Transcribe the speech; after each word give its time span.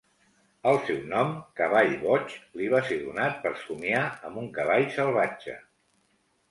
El 0.69 0.79
seu 0.87 0.97
nom, 1.11 1.35
Cavall 1.61 1.93
Boig, 2.05 2.35
li 2.61 2.71
va 2.73 2.81
ser 2.89 2.99
donat 3.05 3.39
per 3.45 3.55
somiar 3.67 4.05
amb 4.31 4.43
un 4.45 4.53
cavall 4.59 4.93
salvatge. 5.01 5.61